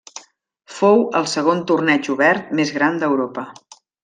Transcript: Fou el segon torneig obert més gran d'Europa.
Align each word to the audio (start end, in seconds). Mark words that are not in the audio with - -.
Fou 0.77 1.03
el 1.19 1.29
segon 1.35 1.61
torneig 1.73 2.09
obert 2.17 2.51
més 2.61 2.73
gran 2.79 2.99
d'Europa. 3.05 3.47